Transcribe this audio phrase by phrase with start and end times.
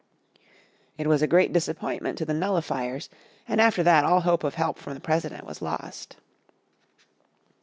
[0.97, 3.07] It was a great disappointment to the Nullifiers
[3.47, 6.15] and after that all hope of help from the President was lost.